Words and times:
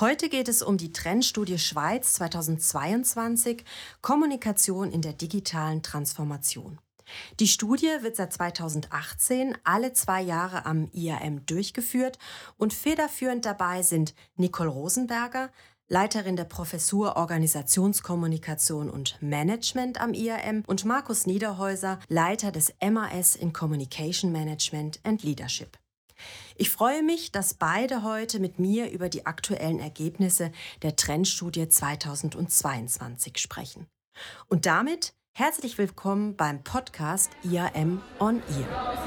Heute 0.00 0.28
geht 0.28 0.48
es 0.48 0.60
um 0.60 0.76
die 0.76 0.90
Trendstudie 0.90 1.56
Schweiz 1.56 2.14
2022 2.14 3.64
Kommunikation 4.02 4.90
in 4.90 5.02
der 5.02 5.12
digitalen 5.12 5.84
Transformation. 5.84 6.80
Die 7.38 7.46
Studie 7.46 7.92
wird 8.00 8.16
seit 8.16 8.32
2018 8.32 9.56
alle 9.62 9.92
zwei 9.92 10.20
Jahre 10.20 10.66
am 10.66 10.90
IAM 10.92 11.46
durchgeführt 11.46 12.18
und 12.56 12.74
federführend 12.74 13.44
dabei 13.46 13.82
sind 13.82 14.16
Nicole 14.34 14.70
Rosenberger, 14.70 15.52
Leiterin 15.86 16.34
der 16.34 16.42
Professur 16.42 17.16
Organisationskommunikation 17.16 18.90
und 18.90 19.22
Management 19.22 20.00
am 20.00 20.12
IAM 20.12 20.64
und 20.66 20.84
Markus 20.84 21.24
Niederhäuser, 21.24 22.00
Leiter 22.08 22.50
des 22.50 22.74
MAS 22.82 23.36
in 23.36 23.52
Communication 23.52 24.32
Management 24.32 24.98
and 25.04 25.22
Leadership. 25.22 25.78
Ich 26.56 26.70
freue 26.70 27.02
mich, 27.02 27.32
dass 27.32 27.54
beide 27.54 28.02
heute 28.02 28.38
mit 28.38 28.58
mir 28.58 28.90
über 28.90 29.08
die 29.08 29.26
aktuellen 29.26 29.80
Ergebnisse 29.80 30.52
der 30.82 30.96
Trendstudie 30.96 31.68
2022 31.68 33.38
sprechen. 33.38 33.86
Und 34.48 34.66
damit 34.66 35.14
herzlich 35.32 35.78
willkommen 35.78 36.36
beim 36.36 36.62
Podcast 36.62 37.30
IAM 37.42 38.00
on 38.20 38.42
Ear. 38.48 39.04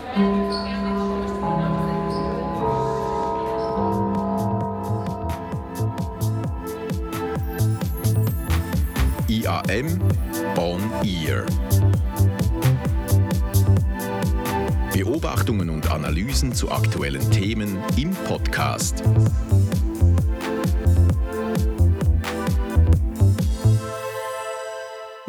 IAM 9.30 10.02
On 10.58 10.81
Ear. 11.04 11.45
Beobachtungen 15.08 15.70
und 15.70 15.90
Analysen 15.90 16.54
zu 16.54 16.70
aktuellen 16.70 17.32
Themen 17.32 17.78
im 17.96 18.12
Podcast. 18.12 19.04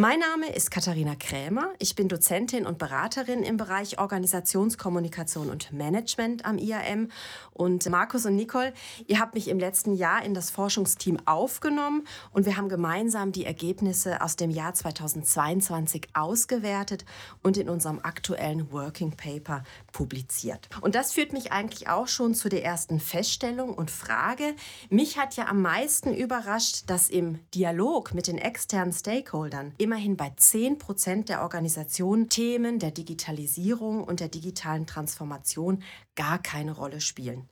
Mein 0.01 0.21
Name 0.21 0.49
ist 0.55 0.71
Katharina 0.71 1.17
Krämer. 1.17 1.73
Ich 1.81 1.97
bin 1.97 2.07
Dozentin 2.07 2.67
und 2.67 2.79
Beraterin 2.79 3.43
im 3.43 3.57
Bereich 3.57 3.99
Organisationskommunikation 3.99 5.51
und 5.51 5.73
Management 5.73 6.45
am 6.45 6.57
IAM. 6.57 7.11
Und 7.53 7.91
Markus 7.91 8.25
und 8.25 8.37
Nicole, 8.37 8.73
ihr 9.09 9.19
habt 9.19 9.35
mich 9.35 9.49
im 9.49 9.59
letzten 9.59 9.95
Jahr 9.95 10.25
in 10.25 10.35
das 10.35 10.53
Forschungsteam 10.53 11.19
aufgenommen 11.25 12.07
und 12.31 12.47
wir 12.47 12.57
haben 12.57 12.69
gemeinsam 12.69 13.33
die 13.33 13.45
Ergebnisse 13.45 14.23
aus 14.23 14.37
dem 14.37 14.51
Jahr 14.51 14.73
2022 14.73 16.11
ausgewertet 16.15 17.05
und 17.43 17.57
in 17.57 17.69
unserem 17.69 17.99
aktuellen 18.01 18.71
Working 18.71 19.17
Paper 19.17 19.65
publiziert. 19.91 20.69
Und 20.81 20.95
das 20.95 21.13
führt 21.13 21.33
mich 21.33 21.51
eigentlich 21.51 21.89
auch 21.89 22.07
schon 22.07 22.37
zu 22.37 22.49
der 22.49 22.65
ersten 22.65 23.01
Feststellung 23.01 23.75
und 23.75 23.91
Frage. 23.91 24.55
Mich 24.91 25.19
hat 25.19 25.35
ja 25.35 25.49
am 25.49 25.61
meisten 25.61 26.15
überrascht, 26.15 26.85
dass 26.87 27.09
im 27.09 27.41
Dialog 27.53 28.15
mit 28.15 28.29
den 28.29 28.39
externen 28.39 28.93
Stakeholdern 28.93 29.75
immerhin 29.89 30.19
bei 30.19 30.29
10 30.37 30.77
Prozent 30.77 31.31
der 31.31 31.41
Organisationen 31.41 32.29
Themen 32.29 32.79
der 32.79 32.91
Digitalisierung 32.91 34.05
und 34.05 34.21
der 34.21 34.29
digitalen 34.29 34.87
Transformation 34.87 35.83
gar 36.15 36.43
keine 36.43 36.73
Rolle 36.73 37.01
spielen. 37.01 37.49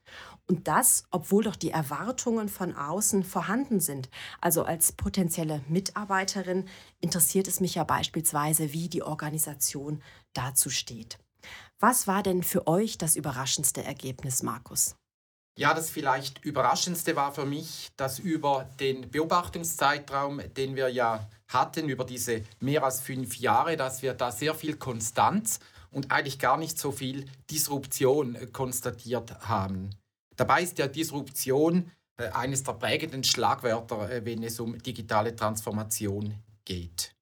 Und 0.46 0.68
das, 0.68 1.04
obwohl 1.10 1.44
doch 1.44 1.56
die 1.56 1.70
Erwartungen 1.70 2.50
von 2.50 2.76
außen 2.76 3.24
vorhanden 3.24 3.80
sind. 3.80 4.10
Also 4.42 4.64
als 4.64 4.92
potenzielle 4.92 5.62
Mitarbeiterin 5.66 6.68
interessiert 7.00 7.48
es 7.48 7.60
mich 7.60 7.76
ja 7.76 7.84
beispielsweise, 7.84 8.74
wie 8.74 8.90
die 8.90 9.02
Organisation 9.02 10.02
dazu 10.34 10.68
steht. 10.68 11.18
Was 11.78 12.06
war 12.06 12.22
denn 12.22 12.42
für 12.42 12.66
euch 12.66 12.98
das 12.98 13.16
überraschendste 13.16 13.82
Ergebnis, 13.82 14.42
Markus? 14.42 14.94
Ja, 15.58 15.72
das 15.72 15.88
vielleicht 15.88 16.44
überraschendste 16.44 17.16
war 17.16 17.32
für 17.32 17.46
mich, 17.46 17.90
dass 17.96 18.18
über 18.18 18.68
den 18.78 19.10
Beobachtungszeitraum, 19.10 20.42
den 20.54 20.76
wir 20.76 20.90
ja 20.90 21.30
hatten, 21.48 21.88
über 21.88 22.04
diese 22.04 22.42
mehr 22.60 22.84
als 22.84 23.00
fünf 23.00 23.38
Jahre, 23.38 23.78
dass 23.78 24.02
wir 24.02 24.12
da 24.12 24.30
sehr 24.30 24.54
viel 24.54 24.76
Konstanz 24.76 25.58
und 25.90 26.10
eigentlich 26.12 26.38
gar 26.38 26.58
nicht 26.58 26.78
so 26.78 26.92
viel 26.92 27.24
Disruption 27.50 28.34
äh, 28.34 28.46
konstatiert 28.46 29.48
haben. 29.48 29.90
Dabei 30.36 30.62
ist 30.62 30.76
ja 30.76 30.88
Disruption 30.88 31.90
äh, 32.18 32.28
eines 32.28 32.62
der 32.62 32.74
prägenden 32.74 33.24
Schlagwörter, 33.24 34.10
äh, 34.10 34.24
wenn 34.26 34.42
es 34.42 34.60
um 34.60 34.76
digitale 34.76 35.34
Transformation 35.34 36.34
geht. 36.66 37.12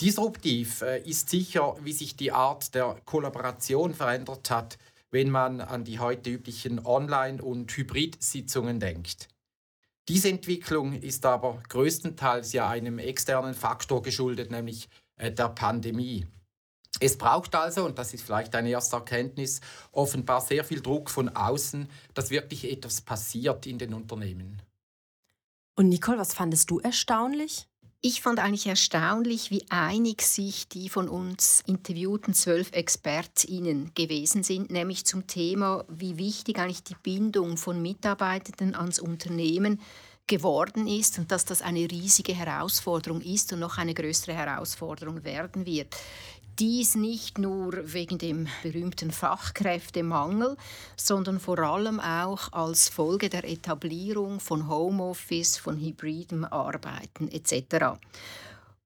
Disruptiv 0.00 0.82
ist 0.82 1.30
sicher, 1.30 1.76
wie 1.84 1.92
sich 1.92 2.16
die 2.16 2.32
Art 2.32 2.74
der 2.74 2.96
Kollaboration 3.04 3.94
verändert 3.94 4.50
hat, 4.50 4.76
wenn 5.10 5.30
man 5.30 5.60
an 5.60 5.84
die 5.84 5.98
heute 5.98 6.30
üblichen 6.30 6.84
Online- 6.84 7.42
und 7.42 7.74
Hybrid-Sitzungen 7.76 8.80
denkt. 8.80 9.28
Diese 10.08 10.28
Entwicklung 10.28 10.94
ist 10.94 11.26
aber 11.26 11.62
größtenteils 11.68 12.52
ja 12.52 12.68
einem 12.68 12.98
externen 12.98 13.54
Faktor 13.54 14.02
geschuldet, 14.02 14.50
nämlich 14.50 14.88
äh, 15.16 15.30
der 15.30 15.50
Pandemie. 15.50 16.26
Es 17.00 17.16
braucht 17.16 17.54
also, 17.54 17.84
und 17.84 17.98
das 17.98 18.14
ist 18.14 18.24
vielleicht 18.24 18.54
eine 18.54 18.70
erste 18.70 18.96
Erkenntnis, 18.96 19.60
offenbar 19.92 20.40
sehr 20.40 20.64
viel 20.64 20.80
Druck 20.80 21.10
von 21.10 21.28
außen, 21.28 21.88
dass 22.14 22.30
wirklich 22.30 22.70
etwas 22.70 23.02
passiert 23.02 23.66
in 23.66 23.78
den 23.78 23.94
Unternehmen. 23.94 24.62
Und 25.76 25.90
Nicole, 25.90 26.18
was 26.18 26.34
fandest 26.34 26.70
du 26.70 26.80
erstaunlich? 26.80 27.67
Ich 28.00 28.20
fand 28.20 28.38
eigentlich 28.38 28.68
erstaunlich, 28.68 29.50
wie 29.50 29.64
einig 29.70 30.22
sich 30.22 30.68
die 30.68 30.88
von 30.88 31.08
uns 31.08 31.64
interviewten 31.66 32.32
zwölf 32.32 32.70
ExpertInnen 32.70 33.90
gewesen 33.94 34.44
sind, 34.44 34.70
nämlich 34.70 35.04
zum 35.04 35.26
Thema, 35.26 35.84
wie 35.88 36.16
wichtig 36.16 36.60
eigentlich 36.60 36.84
die 36.84 36.94
Bindung 37.02 37.56
von 37.56 37.82
Mitarbeitenden 37.82 38.76
ans 38.76 39.00
Unternehmen 39.00 39.80
geworden 40.28 40.86
ist 40.86 41.18
und 41.18 41.32
dass 41.32 41.44
das 41.44 41.60
eine 41.60 41.90
riesige 41.90 42.34
Herausforderung 42.34 43.20
ist 43.20 43.52
und 43.52 43.58
noch 43.58 43.78
eine 43.78 43.94
größere 43.94 44.34
Herausforderung 44.34 45.24
werden 45.24 45.66
wird. 45.66 45.96
Dies 46.58 46.96
nicht 46.96 47.38
nur 47.38 47.72
wegen 47.92 48.18
dem 48.18 48.48
berühmten 48.64 49.12
Fachkräftemangel, 49.12 50.56
sondern 50.96 51.38
vor 51.38 51.60
allem 51.60 52.00
auch 52.00 52.52
als 52.52 52.88
Folge 52.88 53.28
der 53.28 53.48
Etablierung 53.48 54.40
von 54.40 54.68
Homeoffice, 54.68 55.56
von 55.56 55.78
hybridem 55.78 56.44
Arbeiten 56.44 57.28
etc. 57.28 57.96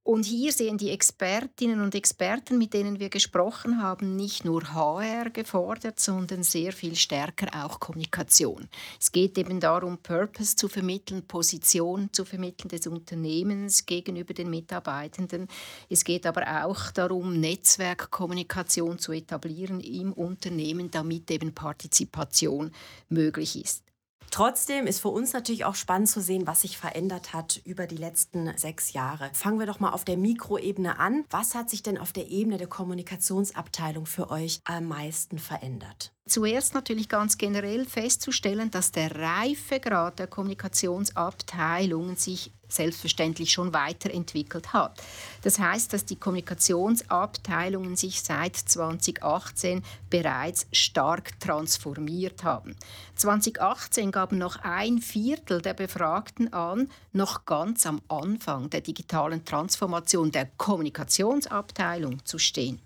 Und 0.05 0.25
hier 0.25 0.51
sehen 0.53 0.79
die 0.79 0.91
Expertinnen 0.91 1.81
und 1.81 1.95
Experten, 1.95 2.59
mit 2.59 2.75
denen 2.75 2.99
wir 2.99 3.09
gesprochen 3.09 3.81
haben, 3.81 4.17
nicht 4.17 4.45
nur 4.45 4.75
HR 4.75 5.31
gefordert, 5.31 6.01
sondern 6.01 6.43
sehr 6.43 6.73
viel 6.73 6.97
stärker 6.97 7.47
auch 7.65 7.79
Kommunikation. 7.79 8.69
Es 9.01 9.13
geht 9.13 9.39
eben 9.39 9.61
darum, 9.61 9.99
Purpose 9.99 10.57
zu 10.57 10.67
vermitteln, 10.67 11.23
Position 11.29 12.09
zu 12.13 12.25
vermitteln 12.25 12.69
des 12.69 12.89
Unternehmens 12.89 13.87
gegenüber 13.87 14.35
den 14.35 14.51
Mitarbeitenden. 14.51 15.47
Es 15.89 16.03
geht 16.03 16.27
aber 16.27 16.67
auch 16.67 16.91
darum, 16.91 17.39
Netzwerkkommunikation 17.39 18.99
zu 18.99 19.13
etablieren 19.13 19.79
im 19.79 20.13
Unternehmen, 20.13 20.91
damit 20.91 21.31
eben 21.31 21.55
Partizipation 21.55 22.73
möglich 23.09 23.63
ist. 23.63 23.92
Trotzdem 24.33 24.87
ist 24.87 25.01
für 25.01 25.11
uns 25.11 25.35
natürlich 25.35 25.67
auch 25.67 25.75
spannend 25.75 26.09
zu 26.09 26.23
sehen, 26.23 26.47
was 26.47 26.63
sich 26.63 26.79
verändert 26.79 27.35
hat 27.35 27.61
über 27.67 27.87
die 27.87 27.99
letzten 27.99 28.51
sechs 28.57 28.95
Jahre. 28.95 29.29
Fangen 29.35 29.59
wir 29.59 29.67
doch 29.67 29.79
mal 29.79 29.91
auf 29.91 30.07
der 30.07 30.17
Mikroebene 30.17 30.99
an. 30.99 31.27
Was 31.29 31.55
hat 31.55 31.69
sich 31.69 31.83
denn 31.83 31.99
auf 31.99 32.15
der 32.15 32.29
Ebene 32.29 32.57
der 32.57 32.67
Kommunikationsabteilung 32.67 34.07
für 34.07 34.31
euch 34.31 34.63
am 34.65 34.89
meisten 34.89 35.39
verändert? 35.39 36.15
Zuerst 36.29 36.75
natürlich 36.75 37.09
ganz 37.09 37.37
generell 37.37 37.85
festzustellen, 37.85 38.71
dass 38.71 38.93
der 38.93 39.15
Reifegrad 39.17 40.21
der 40.21 40.29
Kommunikationsabteilungen 40.29 42.15
sich 42.15 42.53
selbstverständlich 42.69 43.51
schon 43.51 43.75
weiterentwickelt 43.75 44.73
hat. 44.73 45.03
Das 45.43 45.59
heißt, 45.59 45.93
dass 45.93 46.05
die 46.05 46.17
Kommunikationsabteilungen 46.17 47.97
sich 47.97 48.23
seit 48.23 48.55
2018 48.57 49.83
bereits 50.11 50.69
stark 50.73 51.39
transformiert 51.41 52.45
haben. 52.45 52.77
2018 53.17 54.13
gaben 54.13 54.39
noch 54.39 54.57
ein 54.63 54.99
Viertel 54.99 55.61
der 55.61 55.75
Befragten 55.75 56.53
an, 56.53 56.89
noch 57.13 57.47
ganz 57.47 57.85
am 57.85 58.01
Anfang 58.07 58.71
der 58.71 58.81
digitalen 58.81 59.45
Transformation 59.45 60.31
der 60.31 60.47
Kommunikationsabteilung 60.57 62.25
zu 62.25 62.39
stehen. 62.39 62.81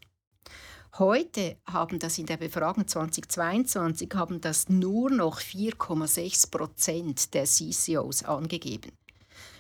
Heute 0.99 1.59
haben 1.67 1.99
das 1.99 2.17
in 2.17 2.25
der 2.25 2.39
Befragung 2.39 2.89
2022 2.89 4.09
haben 4.15 4.41
das 4.41 4.71
nur 4.71 5.11
noch 5.11 5.41
4,6 5.41 6.51
Prozent 6.51 7.35
der 7.35 7.45
CCOs 7.45 8.23
angegeben. 8.23 8.93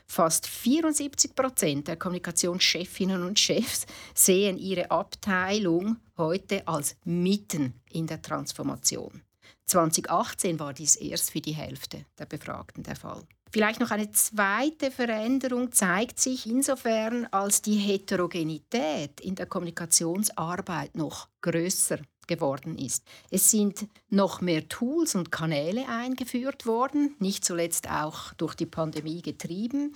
Fast 0.06 0.46
74 0.46 1.34
Prozent 1.34 1.88
der 1.88 1.96
Kommunikationschefinnen 1.96 3.22
und 3.22 3.38
Chefs 3.38 3.84
sehen 4.14 4.56
ihre 4.56 4.90
Abteilung 4.90 5.98
heute 6.16 6.66
als 6.66 6.96
mitten 7.04 7.74
in 7.90 8.06
der 8.06 8.22
Transformation. 8.22 9.20
2018 9.66 10.58
war 10.58 10.72
dies 10.72 10.96
erst 10.96 11.32
für 11.32 11.42
die 11.42 11.54
Hälfte 11.54 12.06
der 12.18 12.24
Befragten 12.24 12.82
der 12.82 12.96
Fall. 12.96 13.24
Vielleicht 13.52 13.80
noch 13.80 13.90
eine 13.90 14.10
zweite 14.10 14.90
Veränderung 14.90 15.72
zeigt 15.72 16.20
sich 16.20 16.46
insofern, 16.46 17.26
als 17.30 17.62
die 17.62 17.76
Heterogenität 17.76 19.20
in 19.20 19.34
der 19.34 19.46
Kommunikationsarbeit 19.46 20.96
noch 20.96 21.28
größer 21.40 21.98
geworden 22.26 22.76
ist. 22.76 23.04
Es 23.30 23.50
sind 23.50 23.86
noch 24.10 24.40
mehr 24.40 24.68
Tools 24.68 25.14
und 25.14 25.30
Kanäle 25.30 25.88
eingeführt 25.88 26.66
worden, 26.66 27.14
nicht 27.18 27.44
zuletzt 27.44 27.88
auch 27.88 28.34
durch 28.34 28.54
die 28.54 28.66
Pandemie 28.66 29.22
getrieben. 29.22 29.92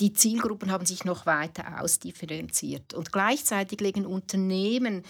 Die 0.00 0.12
Zielgruppen 0.12 0.70
haben 0.72 0.86
sich 0.86 1.04
noch 1.04 1.26
weiter 1.26 1.80
ausdifferenziert 1.82 2.94
und 2.94 3.12
gleichzeitig 3.12 3.80
legen 3.80 4.06
Unternehmen 4.06 5.02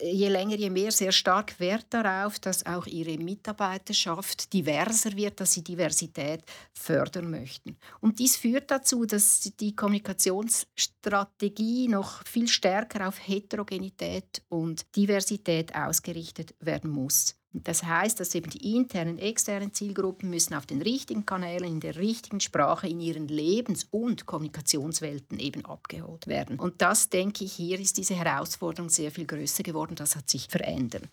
je 0.00 0.28
länger, 0.28 0.58
je 0.58 0.70
mehr 0.70 0.92
sehr 0.92 1.12
stark 1.12 1.58
Wert 1.60 1.86
darauf, 1.90 2.38
dass 2.38 2.64
auch 2.66 2.86
ihre 2.86 3.18
Mitarbeiterschaft 3.18 4.52
diverser 4.52 5.16
wird, 5.16 5.40
dass 5.40 5.52
sie 5.52 5.62
Diversität 5.62 6.42
fördern 6.72 7.30
möchten. 7.30 7.76
Und 8.00 8.18
dies 8.18 8.36
führt 8.36 8.70
dazu, 8.70 9.06
dass 9.06 9.52
die 9.60 9.76
Kommunikationsstrategie 9.76 11.88
noch 11.88 12.26
viel 12.26 12.48
stärker 12.48 13.08
auf 13.08 13.16
Heterogenität 13.26 14.42
und 14.48 14.84
Diversität 14.96 15.74
ausgerichtet 15.74 16.54
werden 16.60 16.90
muss. 16.90 17.36
Das 17.62 17.84
heißt, 17.84 18.18
dass 18.18 18.34
eben 18.34 18.50
die 18.50 18.76
internen, 18.76 19.18
externen 19.18 19.72
Zielgruppen 19.72 20.28
müssen 20.28 20.54
auf 20.54 20.66
den 20.66 20.82
richtigen 20.82 21.24
Kanälen, 21.24 21.70
in 21.70 21.80
der 21.80 21.96
richtigen 21.96 22.40
Sprache, 22.40 22.88
in 22.88 23.00
ihren 23.00 23.28
Lebens- 23.28 23.86
und 23.90 24.26
Kommunikationswelten 24.26 25.38
eben 25.38 25.64
abgeholt 25.64 26.26
werden. 26.26 26.58
Und 26.58 26.82
das, 26.82 27.10
denke 27.10 27.44
ich, 27.44 27.52
hier 27.52 27.78
ist 27.78 27.96
diese 27.96 28.14
Herausforderung 28.14 28.90
sehr 28.90 29.12
viel 29.12 29.26
größer 29.26 29.62
geworden. 29.62 29.94
Das 29.94 30.16
hat 30.16 30.28
sich 30.28 30.48
verändert. 30.48 31.04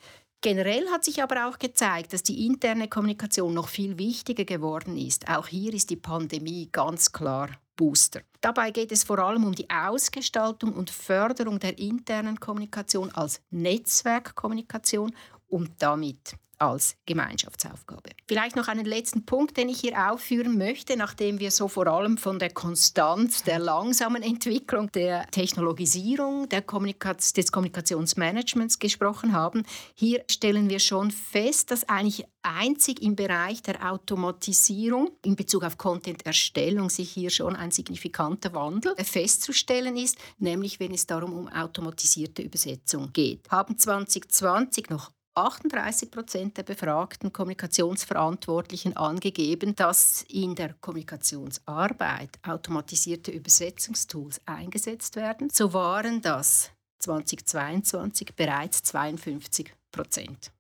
Generell 0.44 0.88
hat 0.90 1.06
sich 1.06 1.22
aber 1.22 1.48
auch 1.48 1.60
gezeigt, 1.60 2.14
dass 2.14 2.24
die 2.24 2.48
interne 2.48 2.88
Kommunikation 2.88 3.54
noch 3.54 3.68
viel 3.68 4.00
wichtiger 4.00 4.44
geworden 4.44 4.98
ist. 4.98 5.30
Auch 5.30 5.46
hier 5.48 5.72
ist 5.72 5.92
die 5.92 5.96
Pandemie 5.96 6.68
ganz 6.72 7.12
klar 7.12 7.50
Booster. 7.76 8.22
Dabei 8.42 8.72
geht 8.72 8.92
es 8.92 9.04
vor 9.04 9.20
allem 9.20 9.44
um 9.44 9.54
die 9.54 9.70
Ausgestaltung 9.70 10.74
und 10.74 10.90
Förderung 10.90 11.60
der 11.60 11.78
internen 11.78 12.40
Kommunikation 12.40 13.12
als 13.12 13.42
Netzwerkkommunikation 13.52 15.14
und 15.52 15.72
damit 15.80 16.36
als 16.62 16.96
Gemeinschaftsaufgabe. 17.08 18.12
Vielleicht 18.28 18.56
noch 18.56 18.68
einen 18.68 18.86
letzten 18.86 19.26
Punkt, 19.26 19.58
den 19.58 19.68
ich 19.68 19.80
hier 19.80 20.12
aufführen 20.12 20.58
möchte, 20.58 20.96
nachdem 20.96 21.40
wir 21.40 21.50
so 21.50 21.68
vor 21.68 21.88
allem 21.88 22.18
von 22.18 22.38
der 22.38 22.52
Konstanz 22.52 23.44
der 23.44 23.58
langsamen 23.58 24.22
Entwicklung 24.22 24.92
der 24.92 25.26
Technologisierung 25.32 26.48
der 26.50 26.62
Kommunikaz 26.62 27.34
des 27.34 27.52
Kommunikationsmanagements 27.52 28.78
gesprochen 28.78 29.34
haben. 29.34 29.64
Hier 29.96 30.24
stellen 30.30 30.70
wir 30.70 30.80
schon 30.80 31.10
fest, 31.10 31.72
dass 31.72 31.90
eigentlich 31.90 32.26
einzig 32.44 33.02
im 33.02 33.16
Bereich 33.16 33.64
der 33.64 33.92
Automatisierung 33.92 35.10
in 35.26 35.36
Bezug 35.36 35.64
auf 35.64 35.80
Content-Erstellung 35.80 36.92
sich 36.92 37.12
hier 37.12 37.32
schon 37.32 37.56
ein 37.56 37.72
signifikanter 37.72 38.54
Wandel 38.54 38.96
festzustellen 39.04 39.98
ist, 39.98 40.18
nämlich 40.38 40.80
wenn 40.80 40.94
es 40.94 41.08
darum 41.08 41.34
um 41.34 41.48
automatisierte 41.48 42.44
Übersetzung 42.44 43.12
geht. 43.14 43.50
Haben 43.50 43.78
2020 43.78 44.90
noch 44.90 45.12
38 45.34 46.12
Prozent 46.12 46.58
der 46.58 46.64
befragten 46.64 47.32
Kommunikationsverantwortlichen 47.32 48.98
angegeben, 48.98 49.76
dass 49.76 50.24
in 50.24 50.56
der 50.56 50.74
Kommunikationsarbeit 50.74 52.40
automatisierte 52.46 53.32
Übersetzungstools 53.32 54.42
eingesetzt 54.46 55.16
werden. 55.16 55.50
So 55.50 55.74
waren 55.74 56.22
das 56.22 56.72
2022 57.00 58.36
bereits 58.36 58.84
52 58.84 59.74
Prozent. 59.92 60.52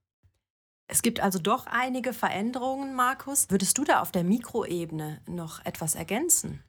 Es 0.87 1.01
gibt 1.01 1.21
also 1.21 1.39
doch 1.39 1.67
einige 1.67 2.11
Veränderungen, 2.11 2.95
Markus. 2.95 3.49
Würdest 3.49 3.77
du 3.77 3.83
da 3.83 4.01
auf 4.01 4.11
der 4.11 4.25
Mikroebene 4.25 5.21
noch 5.25 5.63
etwas 5.65 5.95
ergänzen? 5.95 6.63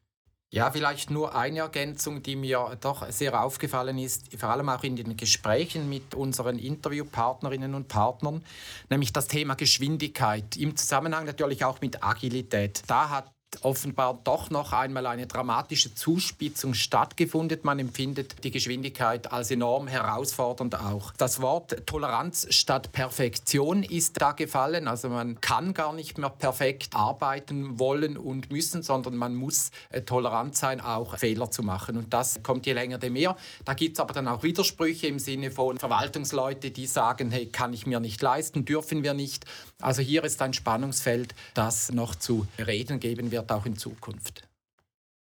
Ja, 0.54 0.70
vielleicht 0.70 1.10
nur 1.10 1.34
eine 1.34 1.60
Ergänzung, 1.60 2.22
die 2.22 2.36
mir 2.36 2.76
doch 2.78 3.10
sehr 3.10 3.42
aufgefallen 3.42 3.96
ist, 3.96 4.38
vor 4.38 4.50
allem 4.50 4.68
auch 4.68 4.84
in 4.84 4.96
den 4.96 5.16
Gesprächen 5.16 5.88
mit 5.88 6.14
unseren 6.14 6.58
Interviewpartnerinnen 6.58 7.74
und 7.74 7.88
Partnern, 7.88 8.44
nämlich 8.90 9.14
das 9.14 9.28
Thema 9.28 9.54
Geschwindigkeit 9.54 10.58
im 10.58 10.76
Zusammenhang 10.76 11.24
natürlich 11.24 11.64
auch 11.64 11.80
mit 11.80 12.04
Agilität. 12.04 12.82
Da 12.86 13.08
hat 13.08 13.32
offenbar 13.62 14.18
doch 14.24 14.50
noch 14.50 14.72
einmal 14.72 15.06
eine 15.06 15.26
dramatische 15.26 15.94
Zuspitzung 15.94 16.74
stattgefunden. 16.74 17.60
Man 17.62 17.78
empfindet 17.78 18.42
die 18.44 18.50
Geschwindigkeit 18.50 19.30
als 19.30 19.50
enorm 19.50 19.86
herausfordernd 19.86 20.74
auch. 20.74 21.12
Das 21.18 21.40
Wort 21.40 21.86
Toleranz 21.86 22.46
statt 22.50 22.92
Perfektion 22.92 23.82
ist 23.82 24.20
da 24.20 24.32
gefallen. 24.32 24.88
Also 24.88 25.08
man 25.08 25.40
kann 25.40 25.74
gar 25.74 25.92
nicht 25.92 26.18
mehr 26.18 26.30
perfekt 26.30 26.94
arbeiten 26.94 27.78
wollen 27.78 28.16
und 28.16 28.50
müssen, 28.50 28.82
sondern 28.82 29.16
man 29.16 29.34
muss 29.34 29.70
äh, 29.90 30.02
tolerant 30.02 30.56
sein, 30.56 30.80
auch 30.80 31.18
Fehler 31.18 31.50
zu 31.50 31.62
machen. 31.62 31.96
Und 31.96 32.12
das 32.12 32.42
kommt 32.42 32.66
je 32.66 32.72
länger, 32.72 32.98
je 33.02 33.10
mehr. 33.10 33.36
Da 33.64 33.74
gibt 33.74 33.96
es 33.96 34.00
aber 34.00 34.14
dann 34.14 34.28
auch 34.28 34.42
Widersprüche 34.42 35.06
im 35.06 35.18
Sinne 35.18 35.50
von 35.50 35.78
Verwaltungsleute, 35.78 36.70
die 36.70 36.86
sagen, 36.86 37.30
hey, 37.30 37.46
kann 37.46 37.72
ich 37.72 37.86
mir 37.86 38.00
nicht 38.00 38.22
leisten, 38.22 38.64
dürfen 38.64 39.02
wir 39.02 39.14
nicht. 39.14 39.44
Also 39.80 40.00
hier 40.00 40.24
ist 40.24 40.40
ein 40.40 40.52
Spannungsfeld, 40.52 41.34
das 41.54 41.92
noch 41.92 42.14
zu 42.14 42.46
reden 42.58 42.98
geben 42.98 43.30
wird 43.30 43.41
wird 43.42 43.52
auch 43.52 43.66
in 43.66 43.76
Zukunft. 43.76 44.48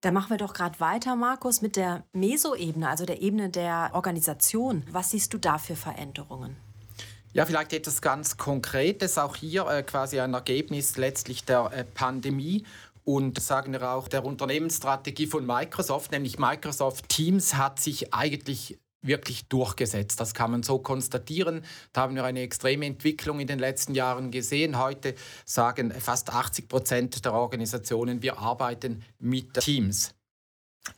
Da 0.02 0.12
machen 0.12 0.30
wir 0.30 0.38
doch 0.38 0.54
gerade 0.54 0.80
weiter, 0.80 1.16
Markus, 1.16 1.62
mit 1.62 1.76
der 1.76 2.06
Meso-Ebene, 2.14 2.88
also 2.88 3.06
der 3.06 3.22
Ebene 3.22 3.50
der 3.50 3.92
Organisation. 3.94 4.84
Was 4.92 5.12
siehst 5.12 5.34
du 5.34 5.38
da 5.38 5.58
für 5.58 5.76
Veränderungen? 5.76 6.56
Ja, 7.34 7.46
vielleicht 7.46 7.74
etwas 7.74 8.02
ganz 8.02 8.38
Konkretes, 8.38 9.18
auch 9.18 9.36
hier 9.36 9.68
äh, 9.68 9.84
quasi 9.84 10.20
ein 10.20 10.34
Ergebnis 10.34 10.98
letztlich 10.98 11.44
der 11.44 11.72
äh, 11.74 11.84
Pandemie 11.84 12.64
und 13.04 13.40
sagen 13.42 13.74
wir 13.74 13.90
auch 13.90 14.08
der 14.08 14.24
Unternehmensstrategie 14.24 15.28
von 15.28 15.46
Microsoft, 15.46 16.12
nämlich 16.12 16.40
Microsoft 16.40 17.10
Teams 17.10 17.56
hat 17.56 17.80
sich 17.80 18.14
eigentlich 18.14 18.80
wirklich 19.02 19.48
durchgesetzt. 19.48 20.20
Das 20.20 20.34
kann 20.34 20.52
man 20.52 20.64
so 20.64 20.80
konstatieren. 20.80 21.64
Da 21.94 22.02
haben 22.02 22.16
wir 22.16 22.24
eine 22.24 22.42
extreme 22.42 22.86
Entwicklung 22.86 23.40
in 23.40 23.48
den 23.48 23.60
letzten 23.60 23.94
Jahren 23.94 24.32
gesehen. 24.32 24.78
Heute 24.78 25.16
sagen 25.46 25.92
fast 25.92 26.32
80 26.32 26.68
Prozent 26.68 27.26
der 27.26 27.34
Organisationen, 27.34 28.22
wir 28.22 28.40
arbeiten 28.40 29.04
mit 29.20 29.54
Teams. 29.54 30.14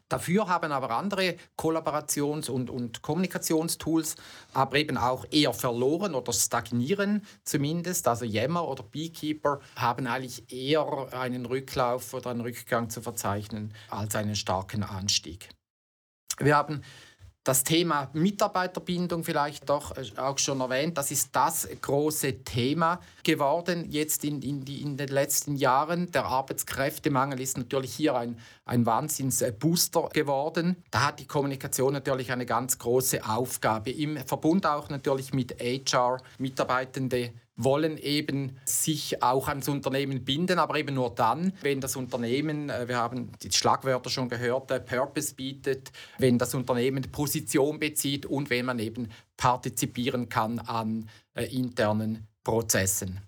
Dafür 0.07 0.47
haben 0.47 0.71
aber 0.71 0.91
andere 0.91 1.35
Kollaborations- 1.57 2.49
und, 2.49 2.69
und, 2.69 3.01
Kommunikationstools 3.01 4.15
aber 4.53 4.77
eben 4.77 4.97
auch 4.97 5.25
eher 5.31 5.53
verloren 5.53 6.15
oder 6.15 6.33
stagnieren 6.33 7.25
zumindest. 7.43 8.07
Also 8.07 8.25
Yammer 8.25 8.67
oder 8.67 8.83
Beekeeper 8.83 9.59
haben 9.75 10.07
eigentlich 10.07 10.51
eher 10.51 11.13
einen 11.13 11.45
Rücklauf 11.45 12.13
oder 12.13 12.31
einen 12.31 12.41
Rückgang 12.41 12.89
zu 12.89 13.01
verzeichnen 13.01 13.73
als 13.89 14.15
einen 14.15 14.35
starken 14.35 14.83
Anstieg. 14.83 15.49
Wir 16.39 16.55
haben 16.55 16.83
das 17.43 17.63
Thema 17.63 18.09
Mitarbeiterbindung 18.13 19.23
vielleicht 19.23 19.69
doch 19.69 19.95
äh, 19.95 20.05
auch 20.17 20.37
schon 20.37 20.59
erwähnt, 20.59 20.97
das 20.97 21.11
ist 21.11 21.35
das 21.35 21.67
große 21.81 22.43
Thema 22.43 22.99
geworden 23.23 23.85
jetzt 23.89 24.23
in, 24.23 24.41
in, 24.41 24.65
in 24.65 24.97
den 24.97 25.07
letzten 25.09 25.55
Jahren. 25.55 26.11
Der 26.11 26.25
Arbeitskräftemangel 26.25 27.39
ist 27.39 27.57
natürlich 27.57 27.93
hier 27.93 28.15
ein, 28.15 28.37
ein 28.65 28.85
Wahnsinnsbooster 28.85 30.09
geworden. 30.09 30.83
Da 30.91 31.07
hat 31.07 31.19
die 31.19 31.27
Kommunikation 31.27 31.93
natürlich 31.93 32.31
eine 32.31 32.45
ganz 32.45 32.77
große 32.77 33.27
Aufgabe, 33.27 33.91
im 33.91 34.17
Verbund 34.17 34.65
auch 34.65 34.89
natürlich 34.89 35.33
mit 35.33 35.55
HR, 35.59 36.21
Mitarbeitende 36.37 37.33
wollen 37.59 37.97
eben 37.97 38.57
sich 38.65 39.21
auch 39.21 39.49
ans 39.49 39.67
Unternehmen 39.67 40.23
binden, 40.23 40.59
aber 40.59 40.79
eben 40.79 40.95
nur 40.95 41.13
dann, 41.13 41.53
wenn 41.61 41.81
das 41.81 41.95
Unternehmen, 41.95 42.69
äh, 42.69 42.87
wir 42.87 42.97
haben 42.97 43.31
die 43.43 43.51
Schlagwörter 43.51 44.09
schon 44.09 44.29
gehört, 44.29 44.85
Purpose 44.85 45.35
bietet, 45.35 45.91
wenn 46.17 46.37
das 46.37 46.55
Unternehmen 46.55 47.03
Position 47.11 47.79
bezieht 47.79 48.25
und 48.25 48.49
wenn 48.49 48.65
man 48.65 48.79
eben 48.79 49.09
partizipieren 49.37 50.29
kann 50.29 50.59
an 50.59 51.09
äh, 51.35 51.45
internen 51.45 52.27
Prozessen. 52.43 53.19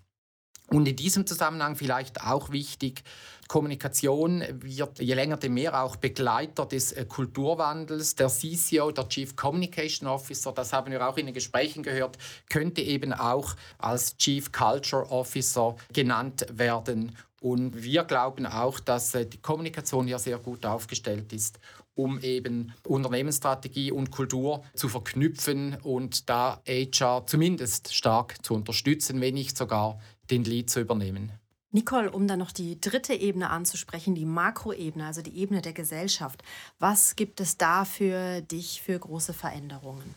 Und 0.72 0.88
in 0.88 0.96
diesem 0.96 1.26
Zusammenhang 1.26 1.76
vielleicht 1.76 2.22
auch 2.24 2.50
wichtig, 2.50 3.04
Kommunikation 3.46 4.42
wird 4.62 5.00
je 5.00 5.12
länger, 5.12 5.38
je 5.42 5.50
mehr 5.50 5.82
auch 5.82 5.96
Begleiter 5.96 6.64
des 6.64 6.92
äh, 6.92 7.04
Kulturwandels. 7.04 8.14
Der 8.14 8.28
CCO, 8.28 8.90
der 8.90 9.06
Chief 9.10 9.36
Communication 9.36 10.08
Officer, 10.08 10.52
das 10.52 10.72
haben 10.72 10.90
wir 10.90 11.06
auch 11.06 11.18
in 11.18 11.26
den 11.26 11.34
Gesprächen 11.34 11.82
gehört, 11.82 12.16
könnte 12.48 12.80
eben 12.80 13.12
auch 13.12 13.54
als 13.76 14.16
Chief 14.16 14.50
Culture 14.50 15.10
Officer 15.10 15.76
genannt 15.92 16.46
werden. 16.50 17.14
Und 17.42 17.82
wir 17.82 18.04
glauben 18.04 18.46
auch, 18.46 18.80
dass 18.80 19.14
äh, 19.14 19.26
die 19.26 19.42
Kommunikation 19.42 20.06
hier 20.06 20.18
sehr 20.18 20.38
gut 20.38 20.64
aufgestellt 20.64 21.34
ist, 21.34 21.58
um 21.94 22.18
eben 22.20 22.72
Unternehmensstrategie 22.86 23.92
und 23.92 24.10
Kultur 24.10 24.64
zu 24.74 24.88
verknüpfen 24.88 25.76
und 25.82 26.30
da 26.30 26.62
HR 26.66 27.26
zumindest 27.26 27.92
stark 27.94 28.42
zu 28.42 28.54
unterstützen, 28.54 29.20
wenn 29.20 29.34
nicht 29.34 29.58
sogar 29.58 30.00
den 30.32 30.44
Lead 30.44 30.70
zu 30.70 30.80
übernehmen. 30.80 31.30
Nicole, 31.72 32.10
um 32.10 32.26
dann 32.26 32.38
noch 32.38 32.52
die 32.52 32.80
dritte 32.80 33.14
Ebene 33.14 33.48
anzusprechen, 33.50 34.14
die 34.14 34.26
Makroebene, 34.26 35.06
also 35.06 35.22
die 35.22 35.36
Ebene 35.38 35.62
der 35.62 35.72
Gesellschaft. 35.72 36.42
Was 36.78 37.16
gibt 37.16 37.40
es 37.40 37.56
da 37.56 37.84
für 37.84 38.42
dich 38.42 38.82
für 38.82 38.98
große 38.98 39.32
Veränderungen? 39.32 40.14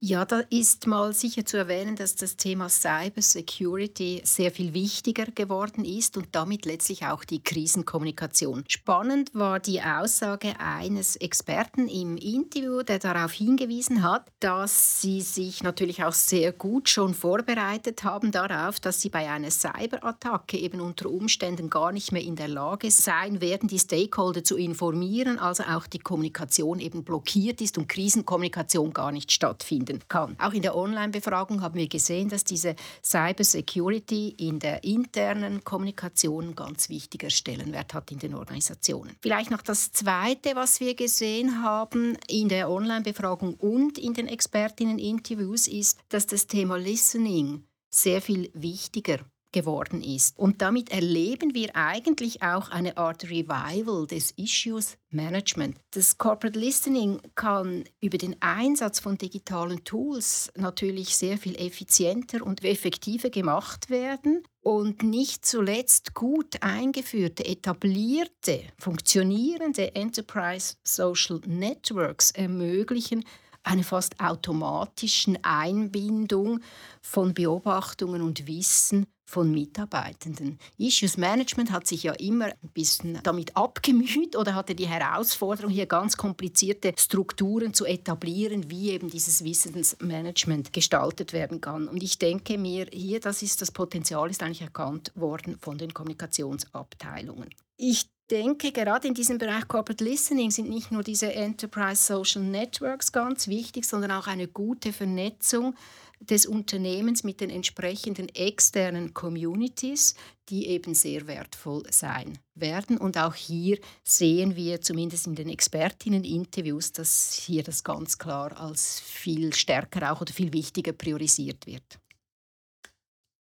Ja, 0.00 0.26
da 0.26 0.40
ist 0.50 0.86
mal 0.86 1.14
sicher 1.14 1.46
zu 1.46 1.56
erwähnen, 1.56 1.96
dass 1.96 2.14
das 2.14 2.36
Thema 2.36 2.68
Cyber 2.68 3.22
Security 3.22 4.20
sehr 4.22 4.50
viel 4.50 4.74
wichtiger 4.74 5.24
geworden 5.24 5.86
ist 5.86 6.18
und 6.18 6.28
damit 6.32 6.66
letztlich 6.66 7.06
auch 7.06 7.24
die 7.24 7.42
Krisenkommunikation. 7.42 8.64
Spannend 8.68 9.30
war 9.32 9.60
die 9.60 9.80
Aussage 9.80 10.60
eines 10.60 11.16
Experten 11.16 11.88
im 11.88 12.18
Interview, 12.18 12.82
der 12.82 12.98
darauf 12.98 13.32
hingewiesen 13.32 14.02
hat, 14.02 14.30
dass 14.40 15.00
sie 15.00 15.22
sich 15.22 15.62
natürlich 15.62 16.04
auch 16.04 16.12
sehr 16.12 16.52
gut 16.52 16.90
schon 16.90 17.14
vorbereitet 17.14 18.04
haben 18.04 18.30
darauf, 18.30 18.80
dass 18.80 19.00
sie 19.00 19.08
bei 19.08 19.30
einer 19.30 19.50
Cyberattacke 19.50 20.58
eben 20.58 20.82
unter 20.82 21.08
Umständen 21.08 21.70
gar 21.70 21.92
nicht 21.92 22.12
mehr 22.12 22.22
in 22.22 22.36
der 22.36 22.48
Lage 22.48 22.90
sein 22.90 23.40
werden, 23.40 23.70
die 23.70 23.78
Stakeholder 23.78 24.44
zu 24.44 24.58
informieren, 24.58 25.38
also 25.38 25.62
auch 25.62 25.86
die 25.86 25.98
Kommunikation 25.98 26.78
eben 26.78 27.04
blockiert 27.04 27.62
ist 27.62 27.78
und 27.78 27.88
Krisenkommunikation 27.88 28.92
gar 28.92 29.10
nicht 29.10 29.32
stattfinden 29.32 29.93
werden 29.93 29.93
kann. 30.08 30.36
Auch 30.38 30.52
in 30.52 30.62
der 30.62 30.76
Online-Befragung 30.76 31.62
haben 31.62 31.74
wir 31.74 31.88
gesehen, 31.88 32.28
dass 32.28 32.44
diese 32.44 32.76
Cyber 33.02 33.44
Security 33.44 34.34
in 34.38 34.58
der 34.58 34.84
internen 34.84 35.64
Kommunikation 35.64 36.54
ganz 36.54 36.88
wichtiger 36.88 37.30
Stellenwert 37.30 37.94
hat 37.94 38.10
in 38.10 38.18
den 38.18 38.34
Organisationen. 38.34 39.16
Vielleicht 39.20 39.50
noch 39.50 39.62
das 39.62 39.92
Zweite, 39.92 40.54
was 40.54 40.80
wir 40.80 40.94
gesehen 40.94 41.62
haben 41.62 42.16
in 42.28 42.48
der 42.48 42.70
Online-Befragung 42.70 43.54
und 43.54 43.98
in 43.98 44.14
den 44.14 44.28
Expertinnen-Interviews, 44.28 45.68
ist, 45.68 45.98
dass 46.08 46.26
das 46.26 46.46
Thema 46.46 46.76
Listening 46.76 47.64
sehr 47.90 48.20
viel 48.20 48.50
wichtiger 48.54 49.20
geworden 49.54 50.02
ist. 50.02 50.36
Und 50.36 50.60
damit 50.60 50.90
erleben 50.90 51.54
wir 51.54 51.74
eigentlich 51.74 52.42
auch 52.42 52.68
eine 52.70 52.98
Art 52.98 53.24
Revival 53.24 54.06
des 54.06 54.32
Issues 54.32 54.98
Management. 55.10 55.76
Das 55.92 56.18
Corporate 56.18 56.58
Listening 56.58 57.20
kann 57.36 57.84
über 58.00 58.18
den 58.18 58.36
Einsatz 58.40 58.98
von 58.98 59.16
digitalen 59.16 59.84
Tools 59.84 60.52
natürlich 60.56 61.16
sehr 61.16 61.38
viel 61.38 61.54
effizienter 61.56 62.44
und 62.44 62.64
effektiver 62.64 63.30
gemacht 63.30 63.88
werden 63.88 64.42
und 64.60 65.04
nicht 65.04 65.46
zuletzt 65.46 66.14
gut 66.14 66.60
eingeführte, 66.60 67.44
etablierte, 67.44 68.60
funktionierende 68.78 69.94
Enterprise 69.94 70.74
Social 70.82 71.40
Networks 71.46 72.32
ermöglichen 72.32 73.24
eine 73.64 73.82
fast 73.82 74.20
automatischen 74.20 75.38
Einbindung 75.42 76.60
von 77.02 77.34
Beobachtungen 77.34 78.22
und 78.22 78.46
Wissen 78.46 79.06
von 79.26 79.50
Mitarbeitenden. 79.50 80.58
Issues 80.76 81.16
Management 81.16 81.72
hat 81.72 81.86
sich 81.86 82.04
ja 82.04 82.12
immer 82.12 82.46
ein 82.46 82.68
bisschen 82.74 83.18
damit 83.22 83.56
abgemüht 83.56 84.36
oder 84.36 84.54
hatte 84.54 84.74
die 84.74 84.86
Herausforderung, 84.86 85.70
hier 85.70 85.86
ganz 85.86 86.16
komplizierte 86.16 86.92
Strukturen 86.98 87.72
zu 87.72 87.86
etablieren, 87.86 88.70
wie 88.70 88.90
eben 88.90 89.08
dieses 89.10 89.42
Wissensmanagement 89.42 90.72
gestaltet 90.72 91.32
werden 91.32 91.60
kann. 91.60 91.88
Und 91.88 92.02
ich 92.02 92.18
denke 92.18 92.58
mir, 92.58 92.86
hier, 92.92 93.18
das 93.18 93.42
ist 93.42 93.62
das 93.62 93.72
Potenzial 93.72 94.30
ist 94.30 94.42
eigentlich 94.42 94.62
erkannt 94.62 95.10
worden 95.14 95.58
von 95.58 95.78
den 95.78 95.94
Kommunikationsabteilungen. 95.94 97.48
Ich 97.76 98.06
denke, 98.30 98.72
gerade 98.72 99.08
in 99.08 99.14
diesem 99.14 99.38
Bereich 99.38 99.68
Corporate 99.68 100.02
Listening 100.02 100.50
sind 100.50 100.68
nicht 100.68 100.90
nur 100.90 101.02
diese 101.02 101.32
Enterprise 101.32 102.02
Social 102.02 102.42
Networks 102.42 103.12
ganz 103.12 103.48
wichtig, 103.48 103.84
sondern 103.84 104.10
auch 104.10 104.26
eine 104.26 104.48
gute 104.48 104.92
Vernetzung 104.92 105.74
des 106.20 106.46
Unternehmens 106.46 107.22
mit 107.24 107.40
den 107.40 107.50
entsprechenden 107.50 108.28
externen 108.30 109.12
Communities, 109.12 110.14
die 110.48 110.68
eben 110.68 110.94
sehr 110.94 111.26
wertvoll 111.26 111.82
sein 111.90 112.38
werden. 112.54 112.98
Und 112.98 113.18
auch 113.18 113.34
hier 113.34 113.78
sehen 114.04 114.56
wir 114.56 114.80
zumindest 114.80 115.26
in 115.26 115.34
den 115.34 115.48
Expertinnen-Interviews, 115.48 116.92
dass 116.92 117.32
hier 117.34 117.62
das 117.62 117.84
ganz 117.84 118.18
klar 118.18 118.58
als 118.58 119.00
viel 119.00 119.52
stärker 119.54 120.12
auch 120.12 120.20
oder 120.20 120.32
viel 120.32 120.52
wichtiger 120.52 120.92
priorisiert 120.92 121.66
wird. 121.66 121.98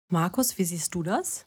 Markus, 0.09 0.57
wie 0.57 0.63
siehst 0.63 0.93
du 0.93 1.03
das? 1.03 1.45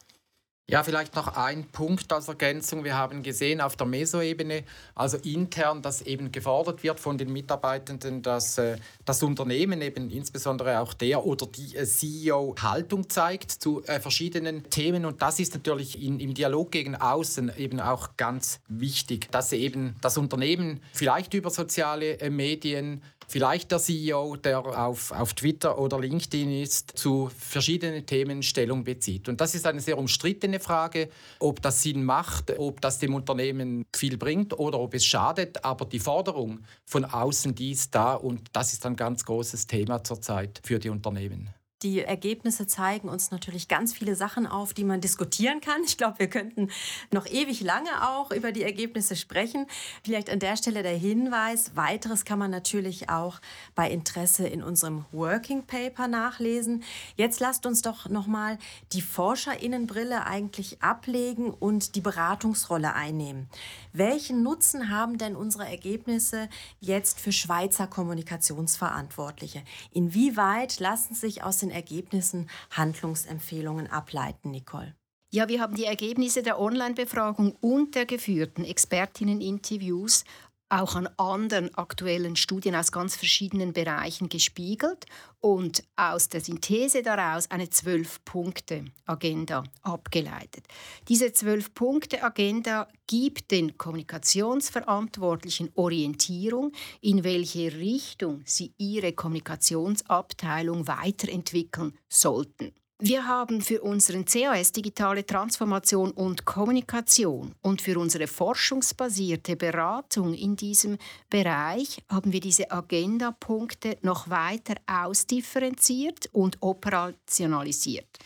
Ja, 0.71 0.83
vielleicht 0.83 1.17
noch 1.17 1.35
ein 1.35 1.65
Punkt 1.65 2.13
als 2.13 2.29
Ergänzung. 2.29 2.85
Wir 2.85 2.95
haben 2.95 3.23
gesehen 3.23 3.59
auf 3.59 3.75
der 3.75 3.85
Meso-Ebene, 3.85 4.63
also 4.95 5.17
intern, 5.17 5.81
dass 5.81 6.01
eben 6.01 6.31
gefordert 6.31 6.81
wird 6.81 6.97
von 6.97 7.17
den 7.17 7.33
Mitarbeitenden, 7.33 8.21
dass 8.21 8.57
äh, 8.57 8.77
das 9.03 9.21
Unternehmen 9.21 9.81
eben 9.81 10.09
insbesondere 10.09 10.79
auch 10.79 10.93
der 10.93 11.25
oder 11.25 11.45
die 11.45 11.75
äh, 11.75 11.83
CEO 11.83 12.55
Haltung 12.61 13.09
zeigt 13.09 13.51
zu 13.51 13.83
äh, 13.83 13.99
verschiedenen 13.99 14.63
Themen. 14.69 15.03
Und 15.03 15.21
das 15.21 15.41
ist 15.41 15.53
natürlich 15.53 16.01
in, 16.01 16.21
im 16.21 16.33
Dialog 16.33 16.71
gegen 16.71 16.95
außen 16.95 17.51
eben 17.57 17.81
auch 17.81 18.15
ganz 18.15 18.61
wichtig, 18.69 19.29
dass 19.29 19.51
eben 19.51 19.97
das 19.99 20.17
Unternehmen 20.17 20.79
vielleicht 20.93 21.33
über 21.33 21.49
soziale 21.49 22.17
äh, 22.21 22.29
Medien 22.29 23.01
vielleicht 23.31 23.71
der 23.71 23.79
CEO, 23.79 24.35
der 24.35 24.59
auf, 24.59 25.11
auf 25.11 25.33
Twitter 25.33 25.79
oder 25.79 25.99
LinkedIn 25.99 26.51
ist, 26.61 26.97
zu 26.97 27.31
verschiedenen 27.37 28.05
Themen 28.05 28.43
Stellung 28.43 28.83
bezieht. 28.83 29.29
Und 29.29 29.39
das 29.39 29.55
ist 29.55 29.65
eine 29.65 29.79
sehr 29.79 29.97
umstrittene 29.97 30.59
Frage, 30.59 31.09
ob 31.39 31.61
das 31.61 31.81
Sinn 31.81 32.03
macht, 32.03 32.57
ob 32.59 32.81
das 32.81 32.99
dem 32.99 33.15
Unternehmen 33.15 33.85
viel 33.95 34.17
bringt 34.17 34.57
oder 34.59 34.79
ob 34.79 34.93
es 34.93 35.05
schadet. 35.05 35.63
Aber 35.63 35.85
die 35.85 35.99
Forderung 35.99 36.59
von 36.85 37.05
außen, 37.05 37.55
die 37.55 37.71
ist 37.71 37.95
da 37.95 38.13
und 38.15 38.49
das 38.51 38.73
ist 38.73 38.85
ein 38.85 38.95
ganz 38.95 39.23
großes 39.23 39.65
Thema 39.67 40.03
zurzeit 40.03 40.61
für 40.63 40.79
die 40.79 40.89
Unternehmen. 40.89 41.49
Die 41.83 42.01
Ergebnisse 42.01 42.67
zeigen 42.67 43.09
uns 43.09 43.31
natürlich 43.31 43.67
ganz 43.67 43.91
viele 43.91 44.15
Sachen 44.15 44.45
auf, 44.45 44.71
die 44.73 44.83
man 44.83 45.01
diskutieren 45.01 45.61
kann. 45.61 45.81
Ich 45.83 45.97
glaube, 45.97 46.19
wir 46.19 46.29
könnten 46.29 46.69
noch 47.11 47.25
ewig 47.25 47.61
lange 47.61 48.07
auch 48.07 48.31
über 48.31 48.51
die 48.51 48.61
Ergebnisse 48.61 49.15
sprechen. 49.15 49.65
Vielleicht 50.03 50.29
an 50.29 50.37
der 50.37 50.57
Stelle 50.57 50.83
der 50.83 50.95
Hinweis, 50.95 51.75
weiteres 51.75 52.23
kann 52.23 52.37
man 52.37 52.51
natürlich 52.51 53.09
auch 53.09 53.39
bei 53.73 53.89
Interesse 53.89 54.47
in 54.47 54.61
unserem 54.61 55.05
Working 55.11 55.63
Paper 55.63 56.07
nachlesen. 56.07 56.83
Jetzt 57.15 57.39
lasst 57.39 57.65
uns 57.65 57.81
doch 57.81 58.07
noch 58.07 58.27
mal 58.27 58.59
die 58.93 59.01
Forscherinnenbrille 59.01 60.27
eigentlich 60.27 60.83
ablegen 60.83 61.49
und 61.49 61.95
die 61.95 62.01
Beratungsrolle 62.01 62.93
einnehmen. 62.93 63.49
Welchen 63.91 64.43
Nutzen 64.43 64.89
haben 64.89 65.17
denn 65.17 65.35
unsere 65.35 65.67
Ergebnisse 65.67 66.47
jetzt 66.79 67.19
für 67.19 67.31
Schweizer 67.31 67.87
Kommunikationsverantwortliche? 67.87 69.63
Inwieweit 69.93 70.79
lassen 70.79 71.15
sich 71.15 71.43
aus 71.43 71.57
den 71.57 71.70
Ergebnissen 71.71 72.49
Handlungsempfehlungen 72.71 73.87
ableiten, 73.87 74.51
Nicole? 74.51 74.95
Ja, 75.33 75.47
wir 75.47 75.61
haben 75.61 75.75
die 75.75 75.85
Ergebnisse 75.85 76.43
der 76.43 76.59
Online-Befragung 76.59 77.55
und 77.61 77.95
der 77.95 78.05
geführten 78.05 78.65
Expertinnen-Interviews 78.65 80.25
auch 80.71 80.95
an 80.95 81.09
anderen 81.17 81.73
aktuellen 81.75 82.35
Studien 82.35 82.75
aus 82.75 82.91
ganz 82.91 83.15
verschiedenen 83.15 83.73
Bereichen 83.73 84.29
gespiegelt 84.29 85.05
und 85.41 85.83
aus 85.95 86.29
der 86.29 86.39
Synthese 86.39 87.03
daraus 87.03 87.51
eine 87.51 87.69
Zwölf-Punkte-Agenda 87.69 89.63
abgeleitet. 89.81 90.65
Diese 91.09 91.33
Zwölf-Punkte-Agenda 91.33 92.87
gibt 93.07 93.51
den 93.51 93.77
Kommunikationsverantwortlichen 93.77 95.71
Orientierung, 95.75 96.71
in 97.01 97.23
welche 97.23 97.73
Richtung 97.73 98.41
sie 98.45 98.73
ihre 98.77 99.11
Kommunikationsabteilung 99.11 100.87
weiterentwickeln 100.87 101.97
sollten. 102.07 102.71
Wir 103.03 103.25
haben 103.25 103.61
für 103.61 103.81
unseren 103.81 104.25
CAS 104.25 104.73
Digitale 104.73 105.25
Transformation 105.25 106.11
und 106.11 106.45
Kommunikation 106.45 107.55
und 107.63 107.81
für 107.81 107.97
unsere 107.97 108.27
forschungsbasierte 108.27 109.55
Beratung 109.55 110.35
in 110.35 110.55
diesem 110.55 110.99
Bereich 111.27 112.03
haben 112.09 112.31
wir 112.31 112.39
diese 112.39 112.69
Agendapunkte 112.69 113.97
noch 114.03 114.29
weiter 114.29 114.75
ausdifferenziert 114.85 116.29
und 116.31 116.57
operationalisiert. 116.59 118.19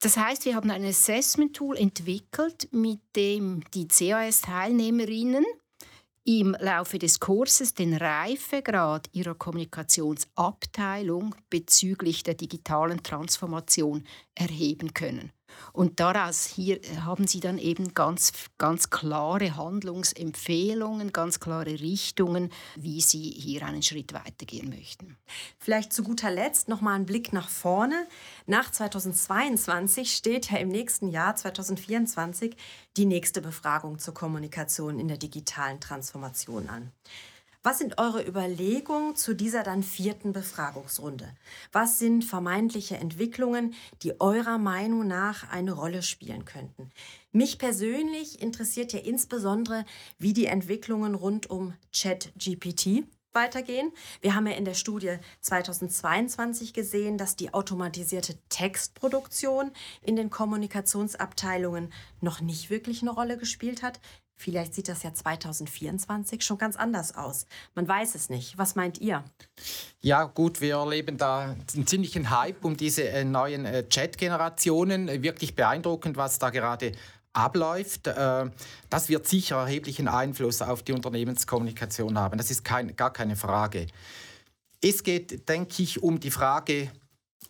Das 0.00 0.16
heißt, 0.16 0.44
wir 0.44 0.56
haben 0.56 0.72
ein 0.72 0.84
Assessment-Tool 0.84 1.76
entwickelt, 1.76 2.66
mit 2.72 2.98
dem 3.14 3.62
die 3.74 3.86
CAS-Teilnehmerinnen 3.86 5.44
im 6.24 6.56
Laufe 6.60 6.98
des 6.98 7.20
Kurses 7.20 7.74
den 7.74 7.94
Reifegrad 7.94 9.08
ihrer 9.12 9.34
Kommunikationsabteilung 9.34 11.34
bezüglich 11.50 12.22
der 12.22 12.34
digitalen 12.34 13.02
Transformation 13.02 14.04
erheben 14.34 14.94
können. 14.94 15.32
Und 15.72 16.00
daraus 16.00 16.46
hier 16.46 16.80
haben 17.04 17.26
Sie 17.26 17.40
dann 17.40 17.58
eben 17.58 17.94
ganz, 17.94 18.32
ganz 18.58 18.90
klare 18.90 19.56
Handlungsempfehlungen, 19.56 21.12
ganz 21.12 21.40
klare 21.40 21.80
Richtungen, 21.80 22.50
wie 22.76 23.00
Sie 23.00 23.22
hier 23.22 23.64
einen 23.64 23.82
Schritt 23.82 24.12
weitergehen 24.12 24.68
möchten. 24.70 25.16
Vielleicht 25.58 25.92
zu 25.92 26.02
guter 26.02 26.30
Letzt 26.30 26.68
noch 26.68 26.80
mal 26.80 26.94
ein 26.94 27.06
Blick 27.06 27.32
nach 27.32 27.48
vorne. 27.48 28.06
Nach 28.46 28.70
2022 28.70 30.14
steht 30.14 30.50
ja 30.50 30.58
im 30.58 30.68
nächsten 30.68 31.08
Jahr 31.08 31.36
2024 31.36 32.56
die 32.96 33.06
nächste 33.06 33.40
Befragung 33.40 33.98
zur 33.98 34.14
Kommunikation 34.14 34.98
in 34.98 35.08
der 35.08 35.18
digitalen 35.18 35.80
Transformation 35.80 36.68
an. 36.68 36.92
Was 37.64 37.78
sind 37.78 37.98
eure 37.98 38.26
Überlegungen 38.26 39.14
zu 39.14 39.34
dieser 39.34 39.62
dann 39.62 39.84
vierten 39.84 40.32
Befragungsrunde? 40.32 41.32
Was 41.70 42.00
sind 42.00 42.24
vermeintliche 42.24 42.96
Entwicklungen, 42.96 43.74
die 44.02 44.20
eurer 44.20 44.58
Meinung 44.58 45.06
nach 45.06 45.48
eine 45.48 45.72
Rolle 45.72 46.02
spielen 46.02 46.44
könnten? 46.44 46.90
Mich 47.30 47.58
persönlich 47.58 48.42
interessiert 48.42 48.92
ja 48.92 48.98
insbesondere, 48.98 49.84
wie 50.18 50.32
die 50.32 50.46
Entwicklungen 50.46 51.14
rund 51.14 51.50
um 51.50 51.74
ChatGPT 51.96 53.04
weitergehen. 53.32 53.92
Wir 54.20 54.34
haben 54.34 54.48
ja 54.48 54.54
in 54.54 54.64
der 54.64 54.74
Studie 54.74 55.18
2022 55.40 56.74
gesehen, 56.74 57.16
dass 57.16 57.36
die 57.36 57.54
automatisierte 57.54 58.36
Textproduktion 58.48 59.70
in 60.02 60.16
den 60.16 60.30
Kommunikationsabteilungen 60.30 61.92
noch 62.20 62.40
nicht 62.40 62.70
wirklich 62.70 63.02
eine 63.02 63.12
Rolle 63.12 63.38
gespielt 63.38 63.84
hat. 63.84 64.00
Vielleicht 64.42 64.74
sieht 64.74 64.88
das 64.88 65.04
ja 65.04 65.14
2024 65.14 66.42
schon 66.42 66.58
ganz 66.58 66.74
anders 66.74 67.14
aus. 67.14 67.46
Man 67.76 67.86
weiß 67.86 68.16
es 68.16 68.28
nicht. 68.28 68.58
Was 68.58 68.74
meint 68.74 69.00
ihr? 69.00 69.22
Ja, 70.00 70.24
gut, 70.24 70.60
wir 70.60 70.78
erleben 70.78 71.16
da 71.16 71.54
einen 71.72 71.86
ziemlichen 71.86 72.28
Hype 72.28 72.64
um 72.64 72.76
diese 72.76 73.08
äh, 73.08 73.24
neuen 73.24 73.66
äh, 73.66 73.88
Chat-Generationen. 73.88 75.22
Wirklich 75.22 75.54
beeindruckend, 75.54 76.16
was 76.16 76.40
da 76.40 76.50
gerade 76.50 76.90
abläuft. 77.32 78.08
Äh, 78.08 78.50
das 78.90 79.08
wird 79.08 79.28
sicher 79.28 79.58
erheblichen 79.58 80.08
Einfluss 80.08 80.60
auf 80.60 80.82
die 80.82 80.92
Unternehmenskommunikation 80.92 82.18
haben. 82.18 82.36
Das 82.36 82.50
ist 82.50 82.64
kein, 82.64 82.96
gar 82.96 83.12
keine 83.12 83.36
Frage. 83.36 83.86
Es 84.82 85.04
geht, 85.04 85.48
denke 85.48 85.84
ich, 85.84 86.02
um 86.02 86.18
die 86.18 86.32
Frage, 86.32 86.90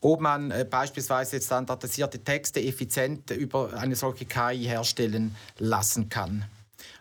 ob 0.02 0.20
man 0.20 0.52
beispielsweise 0.68 1.40
standardisierte 1.40 2.22
Texte 2.22 2.61
effizient 2.61 3.30
über 3.30 3.72
eine 3.72 3.96
solche 3.96 4.26
KI 4.26 4.64
herstellen 4.64 5.34
lassen 5.56 6.11
kann. 6.11 6.44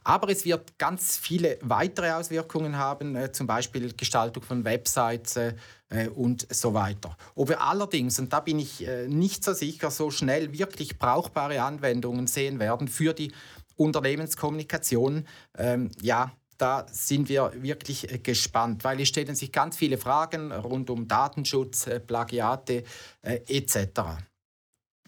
Aber 0.03 0.29
es 0.29 0.45
wird 0.45 0.77
ganz 0.77 1.17
viele 1.17 1.57
weitere 1.61 2.11
Auswirkungen 2.11 2.77
haben, 2.77 3.15
äh, 3.15 3.31
zum 3.31 3.47
Beispiel 3.47 3.93
Gestaltung 3.93 4.43
von 4.43 4.63
Websites 4.65 5.35
äh, 5.35 5.53
äh, 5.91 6.07
und 6.07 6.47
so 6.49 6.73
weiter. 6.73 7.17
Ob 7.35 7.49
wir 7.49 7.61
allerdings, 7.61 8.17
und 8.19 8.31
da 8.31 8.39
bin 8.39 8.59
ich 8.59 8.87
äh, 8.87 9.07
nicht 9.07 9.43
so 9.43 9.53
sicher, 9.53 9.91
so 9.91 10.09
schnell 10.09 10.53
wirklich 10.53 10.97
brauchbare 10.97 11.61
Anwendungen 11.61 12.27
sehen 12.27 12.59
werden 12.59 12.87
für 12.87 13.13
die 13.13 13.33
Unternehmenskommunikation, 13.75 15.25
ähm, 15.57 15.91
ja, 16.01 16.31
da 16.57 16.85
sind 16.89 17.27
wir 17.27 17.51
wirklich 17.55 18.11
äh, 18.11 18.19
gespannt, 18.19 18.83
weil 18.83 19.01
es 19.01 19.09
stellen 19.09 19.35
sich 19.35 19.51
ganz 19.51 19.75
viele 19.75 19.97
Fragen 19.97 20.51
rund 20.51 20.89
um 20.89 21.07
Datenschutz, 21.07 21.87
äh, 21.87 21.99
Plagiate 21.99 22.83
etc. 23.21 24.01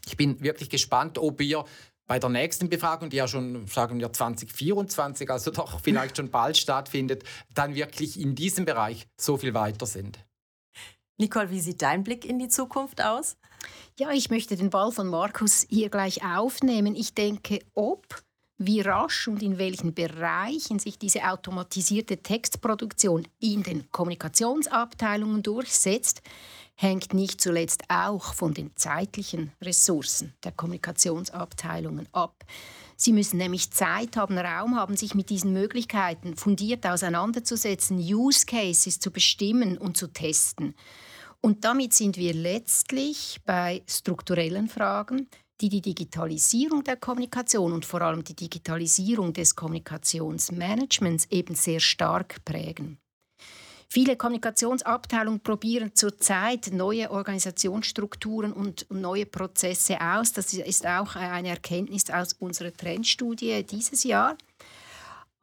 Ich 0.06 0.18
bin 0.18 0.42
wirklich 0.42 0.70
gespannt, 0.70 1.18
ob 1.18 1.39
wir 1.39 1.63
bei 2.08 2.20
der 2.20 2.30
nächsten 2.30 2.70
Befragung, 2.70 3.10
die 3.10 3.18
ja 3.18 3.28
schon, 3.28 3.66
sagen 3.68 4.00
wir, 4.00 4.12
2024, 4.12 5.30
also 5.30 5.52
doch 5.52 5.80
vielleicht 5.84 6.18
schon 6.18 6.30
bald 6.30 6.58
stattfindet, 6.58 7.24
dann 7.54 7.76
wirklich 7.76 8.20
in 8.20 8.36
diesem 8.36 8.66
Bereich 8.66 9.08
so 9.20 9.38
viel 9.38 9.54
weiter 9.54 9.86
sind. 9.86 10.20
Nicole, 11.18 11.50
wie 11.52 11.60
sieht 11.60 11.82
dein 11.82 12.04
Blick 12.04 12.26
in 12.26 12.40
die 12.40 12.48
Zukunft 12.48 13.02
aus? 13.02 13.38
Ja, 13.98 14.12
ich 14.12 14.30
möchte 14.30 14.56
den 14.56 14.72
Ball 14.72 14.92
von 14.92 15.08
Markus 15.08 15.66
hier 15.70 15.90
gleich 15.90 16.26
aufnehmen. 16.26 16.96
Ich 16.96 17.14
denke, 17.14 17.60
ob, 17.76 18.24
wie 18.58 18.82
rasch 18.82 19.28
und 19.28 19.44
in 19.44 19.58
welchen 19.58 19.94
Bereichen 19.94 20.80
sich 20.80 20.98
diese 20.98 21.24
automatisierte 21.24 22.18
Textproduktion 22.18 23.28
in 23.40 23.64
den 23.64 23.90
Kommunikationsabteilungen 23.92 25.44
durchsetzt, 25.44 26.24
hängt 26.75 27.13
nicht 27.13 27.39
zuletzt 27.42 27.84
auch 27.89 28.34
von 28.34 28.53
den 28.53 28.75
zeitlichen 28.75 29.51
Ressourcen 29.62 30.34
der 30.44 30.51
Kommunikationsabteilungen 30.51 32.08
ab. 32.12 32.44
Sie 32.96 33.13
müssen 33.13 33.38
nämlich 33.38 33.72
Zeit 33.72 34.18
haben, 34.18 34.38
Raum 34.38 34.75
haben, 34.75 34.96
sich 34.96 35.15
mit 35.15 35.30
diesen 35.30 35.53
Möglichkeiten 35.53 36.36
fundiert 36.36 36.86
auseinanderzusetzen, 36.86 37.98
Use 37.98 38.46
Cases 38.46 39.00
zu 39.00 39.12
bestimmen 39.12 39.77
und 39.77 39.98
zu 39.98 40.08
testen. 40.08 40.75
Und 41.42 41.65
damit 41.65 41.94
sind 41.94 42.18
wir 42.18 42.34
letztlich 42.34 43.42
bei 43.46 43.84
strukturellen 43.88 44.70
Fragen, 44.70 45.27
die 45.60 45.70
die 45.70 45.82
Digitalisierung 45.82 46.84
der 46.84 46.98
Kommunikation 46.98 47.74
und 47.74 47.86
vor 47.86 48.01
allem 48.01 48.24
die 48.24 48.36
Digitalisierung 48.36 49.34
des 49.34 49.56
Kommunikationsmanagements 49.56 51.27
eben 51.30 51.56
sehr 51.56 51.80
stark 51.80 52.44
prägen. 52.46 52.98
Viele 53.94 54.16
Kommunikationsabteilungen 54.16 55.42
probieren 55.42 55.92
zurzeit 55.94 56.72
neue 56.74 57.12
Organisationsstrukturen 57.12 58.52
und 58.52 58.88
neue 58.90 59.28
Prozesse 59.28 60.02
aus. 60.02 60.34
Das 60.34 60.52
ist 60.52 60.88
auch 60.88 61.16
eine 61.16 61.50
Erkenntnis 61.50 62.10
aus 62.10 62.34
unserer 62.40 62.76
Trendstudie 62.76 63.62
dieses 63.62 64.04
Jahr. 64.04 64.36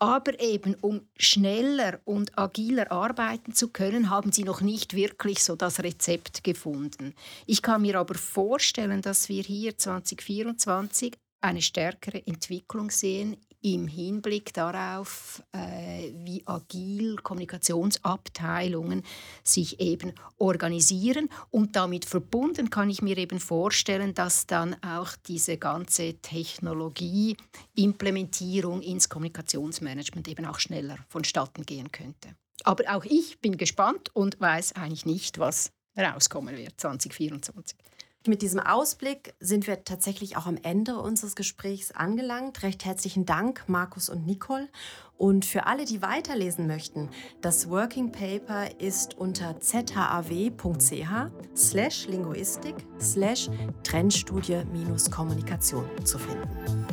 Aber 0.01 0.41
eben, 0.41 0.75
um 0.81 1.03
schneller 1.17 2.01
und 2.05 2.37
agiler 2.37 2.91
arbeiten 2.91 3.55
zu 3.55 3.69
können, 3.69 4.11
haben 4.11 4.33
sie 4.33 4.43
noch 4.43 4.63
nicht 4.63 4.95
wirklich 4.95 5.45
so 5.45 5.55
das 5.55 5.79
Rezept 5.85 6.43
gefunden. 6.43 7.15
Ich 7.47 7.63
kann 7.63 7.83
mir 7.83 8.01
aber 8.01 8.17
vorstellen, 8.17 9.01
dass 9.01 9.29
wir 9.29 9.45
hier 9.45 9.79
2024 9.79 11.17
eine 11.41 11.63
stärkere 11.63 12.27
Entwicklung 12.27 12.91
sehen 12.91 13.37
im 13.63 13.89
Hinblick 13.89 14.55
darauf, 14.55 15.43
äh, 15.53 16.13
wie 16.25 16.43
agil 16.47 17.17
Kommunikationsabteilungen 17.17 19.03
sich 19.45 19.81
eben 19.81 20.15
organisieren. 20.39 21.29
Und 21.51 21.77
damit 21.77 22.05
verbunden 22.05 22.71
kann 22.71 22.91
ich 22.91 23.03
mir 23.03 23.19
eben 23.19 23.39
vorstellen, 23.39 24.15
dass 24.15 24.47
dann 24.47 24.75
auch 24.83 25.11
diese 25.27 25.59
ganze 25.59 26.15
Technologieimplementierung 26.15 28.83
ins 28.83 29.09
Kommunikationsmanagement 29.09 30.27
eben 30.29 30.47
auch 30.47 30.59
schneller 30.59 30.97
vonstatten 31.09 31.65
gehen 31.67 31.93
könnte. 31.93 32.35
Aber 32.65 32.85
auch 32.95 33.05
ich 33.05 33.41
bin 33.41 33.57
gespannt 33.57 34.11
und 34.15 34.41
weiß 34.41 34.75
eigentlich 34.75 35.07
nicht, 35.07 35.39
was 35.39 35.71
rauskommen 35.97 36.57
wird 36.57 36.81
2024. 36.81 37.77
Mit 38.27 38.43
diesem 38.43 38.61
Ausblick 38.61 39.33
sind 39.41 39.67
wir 39.67 39.83
tatsächlich 39.85 40.37
auch 40.37 40.45
am 40.45 40.59
Ende 40.63 40.99
unseres 40.99 41.35
Gesprächs 41.35 41.91
angelangt. 41.91 42.63
Recht 42.63 42.85
herzlichen 42.85 43.25
Dank, 43.25 43.65
Markus 43.67 44.11
und 44.11 44.27
Nicole. 44.27 44.69
Und 45.17 45.47
für 45.47 45.65
alle, 45.67 45.87
die 45.87 46.03
weiterlesen 46.03 46.67
möchten, 46.67 47.09
das 47.41 47.71
Working 47.71 48.13
Paper 48.13 48.79
ist 48.79 49.17
unter 49.17 49.59
zhaw.ch 49.59 51.09
slash 51.57 52.09
Linguistik 52.09 52.75
slash 53.01 53.49
Trendstudie-Kommunikation 53.85 55.87
zu 56.05 56.19
finden. 56.19 56.87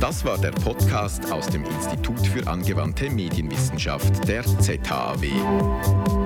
Das 0.00 0.22
war 0.22 0.36
der 0.36 0.52
Podcast 0.52 1.32
aus 1.32 1.46
dem 1.46 1.64
Institut 1.64 2.26
für 2.26 2.46
angewandte 2.46 3.08
Medienwissenschaft 3.08 4.28
der 4.28 4.44
ZHAW. 4.44 6.23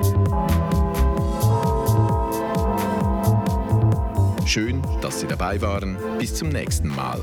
Schön, 4.48 4.80
dass 5.02 5.20
Sie 5.20 5.26
dabei 5.26 5.60
waren. 5.60 5.98
Bis 6.18 6.34
zum 6.34 6.48
nächsten 6.48 6.88
Mal. 6.88 7.20